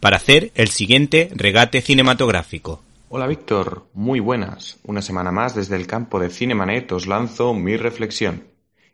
[0.00, 2.82] para hacer el siguiente regate cinematográfico.
[3.08, 4.78] Hola Víctor, muy buenas.
[4.84, 8.44] Una semana más desde el campo de Cinemanet os lanzo mi reflexión.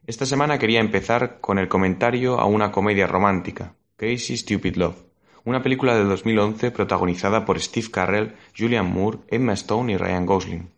[0.06, 5.04] Esta semana quería empezar con el comentario a una comedia romántica, Crazy Stupid Love,
[5.44, 10.70] una película de 2011 protagonizada por Steve Carell, Julian Moore, Emma Stone y Ryan Gosling.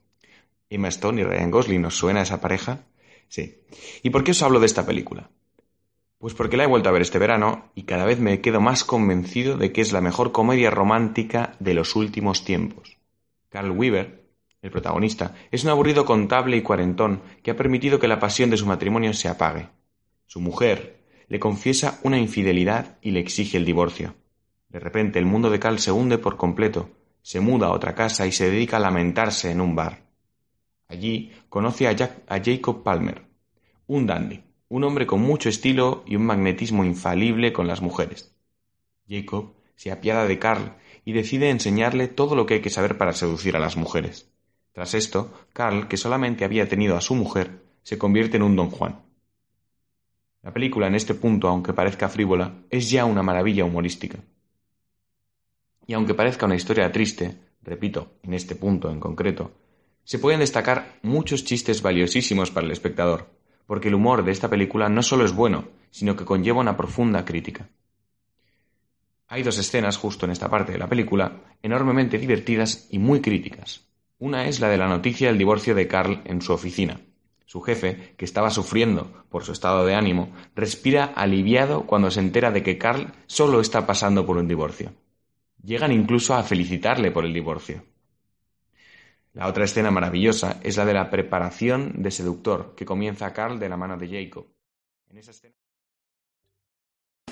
[0.70, 2.84] Emma Stone y Ryan Gosling, ¿os suena esa pareja?
[3.28, 3.62] Sí.
[4.02, 5.30] ¿Y por qué os hablo de esta película?
[6.24, 8.82] Pues porque la he vuelto a ver este verano y cada vez me quedo más
[8.82, 12.96] convencido de que es la mejor comedia romántica de los últimos tiempos.
[13.50, 14.24] Carl Weaver,
[14.62, 18.56] el protagonista, es un aburrido contable y cuarentón que ha permitido que la pasión de
[18.56, 19.68] su matrimonio se apague.
[20.24, 24.14] Su mujer le confiesa una infidelidad y le exige el divorcio.
[24.70, 26.88] De repente el mundo de Carl se hunde por completo,
[27.20, 30.06] se muda a otra casa y se dedica a lamentarse en un bar.
[30.88, 33.26] Allí conoce a, a Jacob Palmer,
[33.88, 38.34] un dandy, un hombre con mucho estilo y un magnetismo infalible con las mujeres.
[39.08, 43.12] Jacob se apiada de Carl y decide enseñarle todo lo que hay que saber para
[43.12, 44.30] seducir a las mujeres.
[44.72, 48.70] Tras esto, Carl, que solamente había tenido a su mujer, se convierte en un don
[48.70, 49.00] Juan.
[50.42, 54.18] La película en este punto, aunque parezca frívola, es ya una maravilla humorística.
[55.86, 59.52] Y aunque parezca una historia triste, repito, en este punto en concreto,
[60.02, 63.33] se pueden destacar muchos chistes valiosísimos para el espectador,
[63.66, 67.24] porque el humor de esta película no solo es bueno, sino que conlleva una profunda
[67.24, 67.68] crítica.
[69.28, 73.88] Hay dos escenas justo en esta parte de la película, enormemente divertidas y muy críticas.
[74.18, 77.00] Una es la de la noticia del divorcio de Carl en su oficina.
[77.46, 82.50] Su jefe, que estaba sufriendo por su estado de ánimo, respira aliviado cuando se entera
[82.50, 84.92] de que Carl solo está pasando por un divorcio.
[85.62, 87.84] Llegan incluso a felicitarle por el divorcio.
[89.34, 93.68] La otra escena maravillosa es la de la preparación de seductor que comienza Carl de
[93.68, 94.46] la mano de Jacob.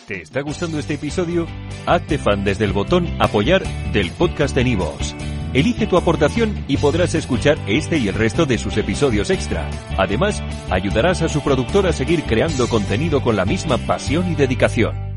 [0.06, 1.46] ¿Te está gustando este episodio?
[1.86, 5.14] Hazte fan desde el botón apoyar del podcast de Nivos.
[5.54, 9.70] Elige tu aportación y podrás escuchar este y el resto de sus episodios extra.
[9.96, 15.11] Además, ayudarás a su productor a seguir creando contenido con la misma pasión y dedicación.